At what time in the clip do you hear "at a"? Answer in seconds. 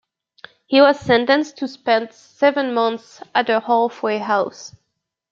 3.35-3.59